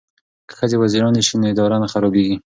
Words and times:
که 0.47 0.53
ښځې 0.59 0.77
وزیرانې 0.79 1.21
شي 1.27 1.35
نو 1.41 1.45
اداره 1.53 1.77
نه 1.83 1.87
خرابیږي. 1.91 2.35